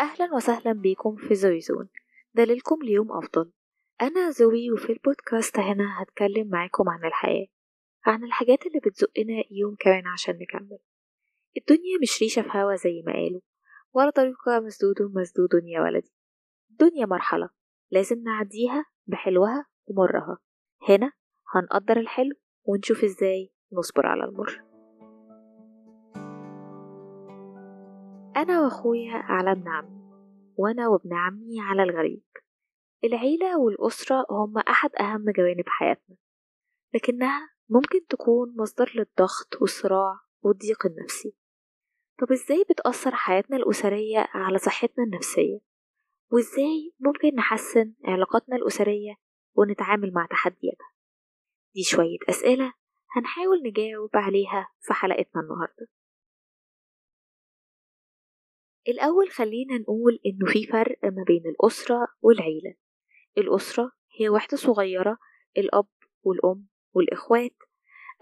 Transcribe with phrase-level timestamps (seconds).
[0.00, 1.88] أهلا وسهلا بيكم في زوي زون
[2.34, 3.52] دليلكم ليوم أفضل.
[4.02, 7.46] أنا زوي وفي البودكاست هنا هتكلم معاكم عن الحياة
[8.06, 10.78] عن الحاجات اللي بتزقنا يوم كمان عشان نكمل.
[11.56, 13.40] الدنيا مش ريشة في هوا زي ما قالوا
[13.92, 16.12] ولا طريقة مسدود مسدود يا ولدي.
[16.70, 17.50] الدنيا مرحلة
[17.90, 20.38] لازم نعديها بحلوها ومرها.
[20.88, 21.12] هنا
[21.54, 24.62] هنقدر الحلو ونشوف إزاي نصبر على المر.
[28.36, 29.99] أنا وأخويا على ابن عمي.
[30.60, 32.22] وأنا وابن عمي على الغريب.
[33.04, 36.16] العيلة والأسرة هم أحد أهم جوانب حياتنا
[36.94, 41.34] لكنها ممكن تكون مصدر للضغط والصراع والضيق النفسي.
[42.20, 45.58] طب إزاي بتأثر حياتنا الأسرية على صحتنا النفسية؟
[46.32, 49.14] وإزاي ممكن نحسن علاقاتنا الأسرية
[49.54, 50.92] ونتعامل مع تحدياتها؟
[51.74, 52.72] دي شوية أسئلة
[53.16, 55.88] هنحاول نجاوب عليها في حلقتنا النهاردة.
[58.88, 62.74] الأول خلينا نقول إنه في فرق ما بين الأسرة والعيلة.
[63.38, 65.18] الأسرة هي وحدة صغيرة
[65.58, 65.88] الأب
[66.22, 67.56] والأم والإخوات.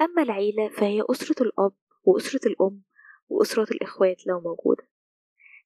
[0.00, 1.72] أما العيلة فهي أسرة الأب
[2.04, 2.82] وأسرة الأم
[3.28, 4.88] وأسرة الإخوات لو موجودة.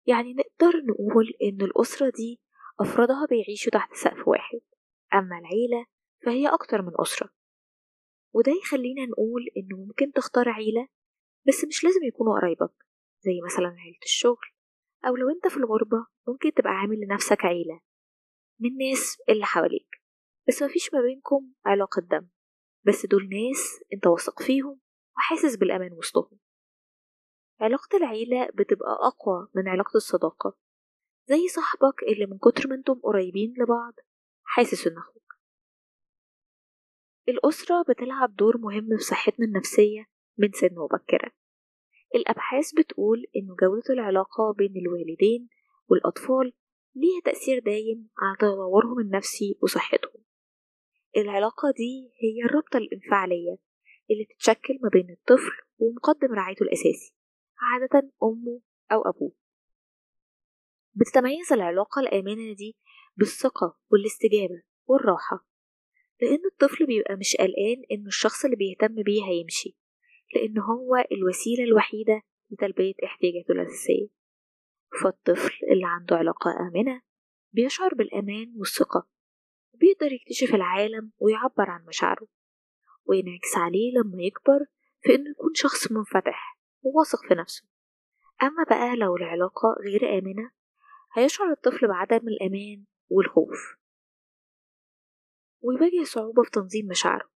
[0.07, 2.41] يعني نقدر نقول إن الأسرة دي
[2.81, 4.61] أفرادها بيعيشوا تحت سقف واحد.
[5.15, 5.87] أما العيلة
[6.25, 7.31] فهي أكتر من أسرة.
[8.33, 10.89] وده يخلينا نقول إنه ممكن تختار عيلة
[11.49, 12.75] بس مش لازم يكونوا قرايبك
[13.21, 14.52] زي مثلا عيلة الشغل.
[15.07, 17.81] أو لو أنت في الغربة ممكن تبقى عامل لنفسك عيلة
[18.61, 20.03] من الناس اللي حواليك
[20.49, 22.29] بس مفيش ما بينكم علاقة دم
[22.87, 24.81] بس دول ناس أنت واثق فيهم
[25.17, 26.39] وحاسس بالأمان وسطهم.
[27.61, 30.57] علاقة العيلة بتبقى أقوى من علاقة الصداقة
[31.29, 33.95] زي صاحبك اللي من كتر ما أنتم قريبين لبعض
[34.45, 35.23] حاسس إن أخوك.
[37.29, 40.07] الأسرة بتلعب دور مهم في صحتنا النفسية
[40.39, 41.31] من سن مبكرة
[42.15, 45.49] الأبحاث بتقول إن جودة العلاقة بين الوالدين
[45.89, 46.53] والأطفال
[46.95, 50.23] ليها تأثير دايم على تطورهم النفسي وصحتهم.
[51.17, 53.57] العلاقة دي هي الرابطة الإنفعالية
[54.11, 57.15] اللي بتتشكل ما بين الطفل ومقدم رعايته الأساسي
[57.61, 58.61] عادة أمه
[58.93, 59.33] أو أبوه.
[60.95, 62.77] بتتميز العلاقة الآمنة دي
[63.17, 65.47] بالثقة والاستجابة والراحة
[66.23, 69.77] لأن الطفل بيبقى مش قلقان إن الشخص اللي بيهتم بيه هيمشي.
[70.35, 74.09] لأن هو الوسيلة الوحيدة لتلبية احتياجاته الأساسية.
[75.03, 77.03] فالطفل اللي عنده علاقة آمنة
[77.53, 79.09] بيشعر بالأمان والثقة
[79.75, 82.27] وبيقدر يكتشف العالم ويعبر عن مشاعره
[83.05, 84.67] وينعكس عليه لما يكبر
[85.03, 87.65] في إنه يكون شخص منفتح وواثق في نفسه.
[88.43, 90.51] أما بقى لو العلاقة غير آمنة
[91.13, 93.77] هيشعر الطفل بعدم الأمان والخوف
[95.61, 97.31] ويواجه صعوبة في تنظيم مشاعره.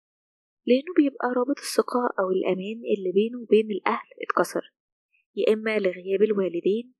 [0.66, 4.72] لأنه بيبقى رابط الثقة أو الأمان اللي بينه وبين الأهل اتكسر
[5.36, 6.94] يا إما لغياب الوالدين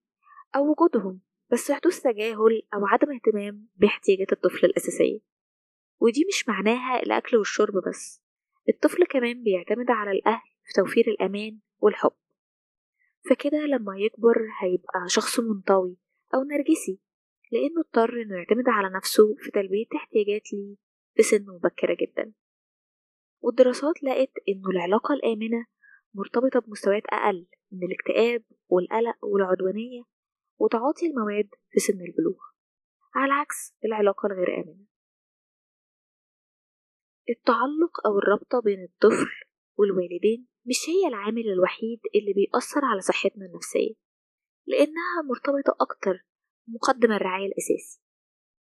[0.57, 1.21] أو وجودهم
[1.53, 5.21] بس حدوث تجاهل أو عدم اهتمام باحتياجات الطفل الأساسية.
[6.01, 8.23] ودي مش معناها الأكل والشرب بس
[8.69, 12.13] الطفل كمان بيعتمد على الأهل في توفير الأمان والحب.
[13.31, 15.97] فكده لما يكبر هيبقى شخص منطوي
[16.35, 17.01] أو نرجسي
[17.53, 20.77] لأنه اضطر إنه يعتمد على نفسه في تلبية احتياجات ليه
[21.15, 22.33] في سن مبكرة جدا.
[23.45, 25.67] والدراسات لقت إنه العلاقة الآمنة
[26.15, 30.03] مرتبطة بمستويات أقل من الاكتئاب والقلق والعدوانية
[30.59, 32.39] وتعاطي المواد في سن البلوغ.
[33.15, 34.87] على عكس العلاقة الغير آمنة.
[37.31, 39.31] التعلق أو الرابطة بين الطفل
[39.79, 43.95] والوالدين مش هي العامل الوحيد اللي بيأثر على صحتنا النفسية
[44.67, 46.27] لأنها مرتبطة أكتر
[46.67, 48.01] بمقدم الرعاية الأساسي.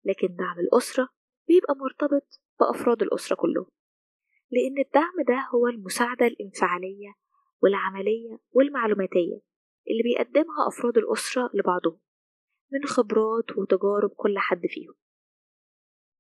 [0.06, 1.09] لكن دعم الأسرة
[1.48, 3.81] بيبقى مرتبط بأفراد الأسرة كلهم.
[4.51, 7.13] لأن الدعم ده هو المساعدة الإنفعالية
[7.62, 9.39] والعملية والمعلوماتية
[9.89, 12.00] اللي بيقدمها أفراد الأسرة لبعضهم
[12.72, 14.94] من خبرات وتجارب كل حد فيهم.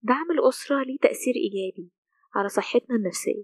[0.01, 1.91] دعم الأسرة ليه تأثير إيجابي
[2.35, 3.43] على صحتنا النفسية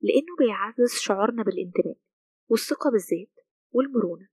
[0.00, 1.96] لأنه بيعزز شعورنا بالانتماء
[2.48, 3.34] والثقة بالذات
[3.70, 4.28] والمرونة.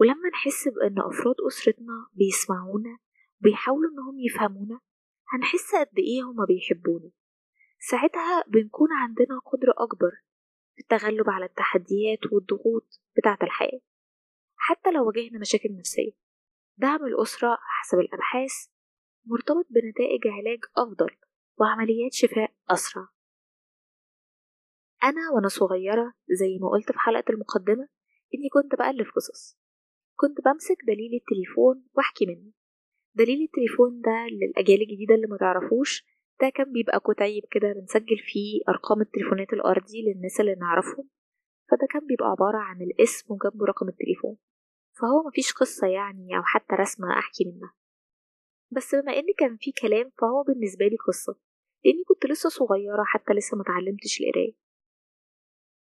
[0.00, 2.98] ولما نحس بأن أفراد أسرتنا بيسمعونا
[3.40, 4.80] بيحاولوا إنهم يفهمونا
[5.28, 7.10] هنحس قد إيه هما بيحبونا.
[7.78, 10.10] ساعتها بنكون عندنا قدرة أكبر
[10.74, 13.80] في التغلب على التحديات والضغوط بتاعة الحياة
[14.56, 16.12] حتى لو واجهنا مشاكل نفسية.
[16.76, 18.52] دعم الأسرة حسب الأبحاث
[19.26, 21.16] مرتبط بنتائج علاج أفضل
[21.60, 23.08] وعمليات شفاء أسرع.
[25.04, 27.88] أنا وأنا صغيرة زي ما قلت في حلقة المقدمة
[28.34, 29.58] إني كنت بألف قصص.
[30.16, 32.52] كنت بمسك دليل التليفون وأحكي منه.
[33.14, 36.04] دليل التليفون ده للأجيال الجديدة اللي ما تعرفوش
[36.40, 41.08] ده كان بيبقى كتيب كده بنسجل فيه أرقام التليفونات الأرضي للناس اللي نعرفهم
[41.70, 44.36] فده كان بيبقى عبارة عن الاسم وجنبه رقم التليفون.
[45.00, 47.74] فهو مفيش قصة يعني أو حتى رسمة أحكي منها.
[48.70, 51.38] بس بما إن كان في كلام فهو بالنسبة لي قصة.
[51.84, 54.52] لأني كنت لسه صغيرة حتى لسه متعلمتش القراية.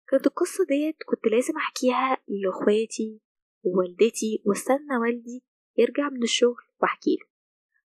[0.07, 3.19] كانت القصة ديت كنت لازم أحكيها لإخواتي
[3.63, 5.43] ووالدتي واستنى والدي
[5.77, 7.25] يرجع من الشغل وأحكيله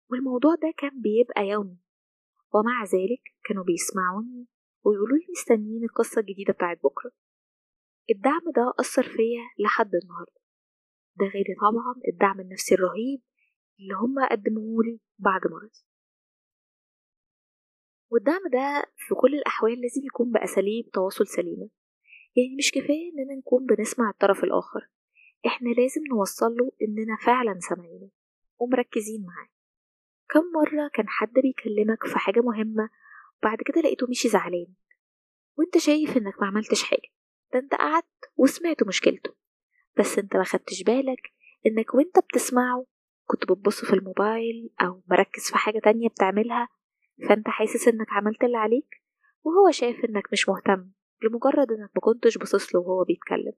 [0.10, 1.78] والموضوع ده كان بيبقى يومي.
[2.54, 4.48] ومع ذلك كانوا بيسمعوني
[4.86, 7.12] ويقولوا لي مستنيين القصة الجديدة بتاعت بكرة.
[8.10, 10.42] الدعم ده أثر فيا لحد النهاردة.
[11.16, 13.22] ده غير طبعا الدعم النفسي الرهيب
[13.80, 15.84] اللي هما قدموهولي بعد مرضي.
[18.12, 21.70] والدعم ده في كل الأحوال لازم يكون بأساليب تواصل سليمة.
[22.36, 24.90] يعني مش كفاية إننا نكون بنسمع الطرف الآخر.
[25.46, 28.10] إحنا لازم نوصل له إننا فعلا سامعينه
[28.60, 29.57] ومركزين معاه.
[30.30, 32.90] كم مرة كان حد بيكلمك في حاجة مهمة
[33.40, 34.68] وبعد كده لقيته مشي زعلان
[35.58, 37.10] وانت شايف انك ما عملتش حاجة.
[37.54, 39.36] ده انت قعدت وسمعت مشكلته.
[39.98, 41.34] بس انت ما خدتش بالك
[41.66, 42.86] انك وانت بتسمعه
[43.26, 46.70] كنت بتبص في الموبايل أو مركز في حاجة تانية بتعملها
[47.30, 49.04] فانت حاسس انك عملت اللي عليك
[49.44, 50.92] وهو شايف انك مش مهتم
[51.24, 53.54] لمجرد انك ما كنتش باصص له وهو بيتكلم.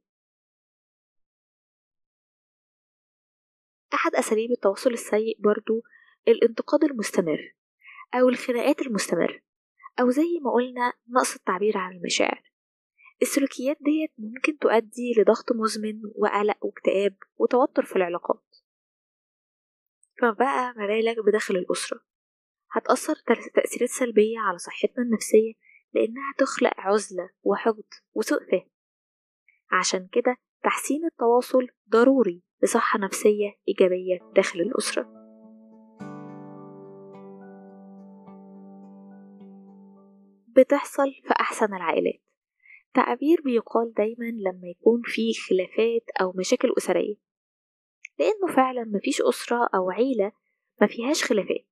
[3.93, 5.83] أحد أساليب التواصل السيء برضو
[6.31, 7.55] الانتقاد المستمر
[8.13, 9.39] أو الخناقات المستمرة
[9.99, 12.51] أو زي ما قلنا نقص التعبير عن المشاعر.
[13.21, 18.43] السلوكيات ديت ممكن تؤدي لضغط مزمن وقلق واكتئاب وتوتر في العلاقات.
[20.21, 22.01] فبقى ما بالك بداخل الأسرة.
[22.71, 23.15] هتأثر
[23.55, 25.53] تأثيرات سلبية على صحتنا النفسية
[25.93, 28.69] لأنها تخلق عزلة وحقد وسوء فهم.
[29.71, 35.18] عشان كده تحسين التواصل ضروري لصحة نفسية إيجابية داخل الأسرة.
[40.59, 42.21] بتحصل في أحسن العائلات.
[42.93, 47.15] تعبير بيقال دايما لما يكون في خلافات أو مشاكل أسرية
[48.19, 50.31] لأنه فعلا مفيش أسرة أو عيلة
[50.81, 51.65] ما فيهاش خلافات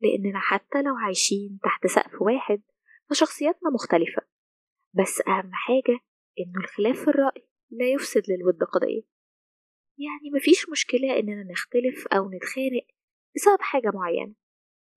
[0.00, 2.62] لأننا حتى لو عايشين تحت سقف واحد
[3.10, 4.22] فشخصياتنا مختلفة.
[4.94, 5.98] بس أهم حاجة
[6.38, 9.02] إنه الخلاف في الرأي لا يفسد للود قضية.
[9.98, 12.86] يعني مفيش مشكلة إننا نختلف أو نتخانق
[13.36, 14.34] بسبب حاجة معينة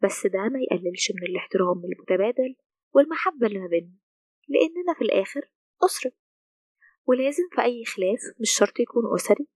[0.03, 2.55] بس ده ما يقللش من الاحترام المتبادل
[2.93, 3.97] والمحبة اللي ما بيننا
[4.47, 5.41] لأننا في الآخر
[5.85, 6.11] أسرة.
[7.05, 9.47] ولازم في أي خلاف مش شرط يكون أسري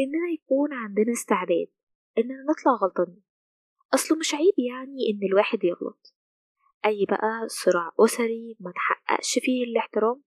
[0.00, 1.68] إننا يكون عندنا استعداد
[2.18, 3.22] إننا نطلع غلطانين.
[3.94, 6.14] أصله مش عيب يعني إن الواحد يغلط.
[6.86, 10.22] أي بقى صراع أسري ما تحققش فيه الاحترام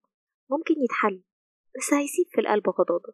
[0.50, 1.24] ممكن يتحل
[1.78, 3.14] بس هيسيب في القلب غضاضة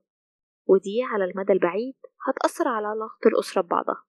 [0.65, 1.95] ودي على المدى البعيد
[2.27, 4.05] هتأثر على علاقة الأسرة ببعضها.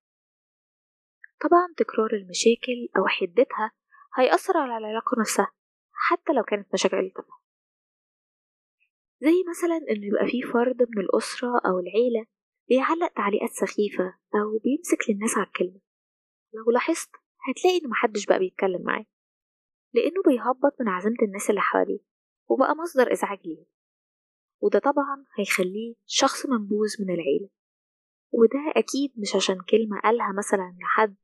[1.40, 3.72] طبعا تكرار المشاكل أو حدتها
[4.16, 5.52] هيأثر على العلاقة نفسها
[5.92, 7.42] حتى لو كانت مشاكل تافهة
[9.20, 12.26] زي مثلا إنه يبقى في فرد من الأسرة أو العيلة
[12.68, 14.04] بيعلق تعليقات سخيفة
[14.34, 15.80] أو بيمسك للناس على الكلمة.
[16.54, 17.10] لو لاحظت
[17.48, 19.06] هتلاقي إن محدش بقى بيتكلم معاه
[19.94, 22.00] لأنه بيهبط من عزيمة الناس اللي حواليه
[22.48, 23.66] وبقى مصدر إزعاج ليهم
[24.60, 27.48] وده طبعا هيخليه شخص منبوذ من العيلة
[28.32, 31.16] وده أكيد مش عشان كلمة قالها مثلا لحد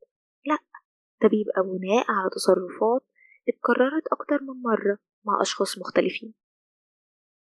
[1.21, 3.05] ده بيبقى بناء على تصرفات
[3.49, 6.33] اتكررت أكتر من مرة مع أشخاص مختلفين.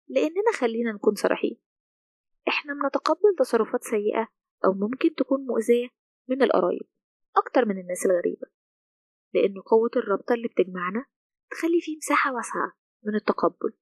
[0.08, 1.58] لأننا خلينا نكون صريحين
[2.48, 4.28] إحنا بنتقبل تصرفات سيئة
[4.66, 5.88] أو ممكن تكون مؤذية
[6.30, 6.88] من القرايب
[7.38, 8.48] أكتر من الناس الغريبة
[9.34, 11.06] لأن قوة الرابطة اللي بتجمعنا
[11.52, 12.74] تخلي فيه مساحة واسعة
[13.04, 13.74] من التقبل.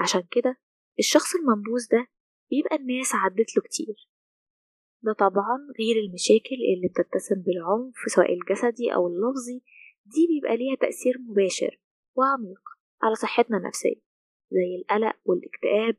[0.00, 0.56] عشان كده
[0.98, 2.06] الشخص المنبوذ ده
[2.50, 4.08] بيبقى الناس عدت له كتير.
[5.02, 9.62] ده طبعا غير المشاكل اللي بتتسم بالعنف سواء الجسدي أو اللفظي
[10.06, 11.80] دي بيبقى ليها تأثير مباشر
[12.16, 12.60] وعميق
[13.02, 14.00] على صحتنا النفسية
[14.50, 15.96] زي القلق والاكتئاب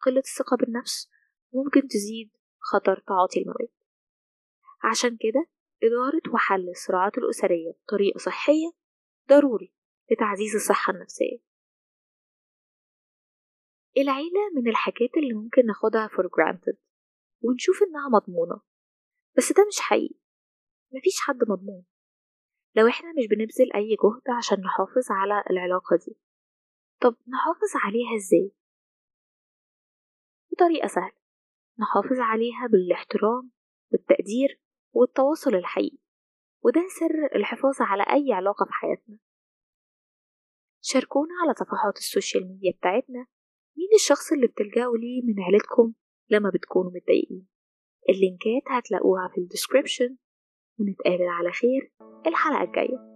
[0.00, 1.10] قلة الثقة بالنفس
[1.52, 3.68] ممكن تزيد خطر تعاطي المواد.
[4.84, 5.46] عشان كده
[5.82, 8.72] إدارة وحل الصراعات الأسرية بطريقة صحية
[9.28, 9.72] ضروري
[10.10, 11.38] لتعزيز الصحة النفسية.
[13.98, 16.76] العيلة من الحاجات اللي ممكن ناخدها for granted.
[17.42, 18.60] ونشوف إنها مضمونة.
[19.36, 20.18] بس ده مش حقيقي.
[20.92, 21.84] مفيش حد مضمون.
[22.76, 26.16] لو إحنا مش بنبذل أي جهد عشان نحافظ على العلاقة دي.
[27.00, 28.52] طب نحافظ عليها إزاي؟
[30.52, 31.16] بطريقة سهلة.
[31.78, 33.50] نحافظ عليها بالاحترام
[33.92, 34.60] والتقدير
[34.92, 35.98] والتواصل الحقيقي.
[36.64, 39.18] وده سر الحفاظ على أي علاقة في حياتنا.
[40.80, 43.26] شاركونا على صفحات ال social media بتاعتنا.
[43.76, 45.92] مين الشخص اللي بتلجأوا ليه من عيلتكم؟
[46.30, 47.46] لما بتكونوا متضايقين.
[48.08, 50.16] اللينكات هتلاقوها في ال description.
[50.80, 51.92] ونتقابل على خير
[52.26, 53.15] الحلقة الجاية.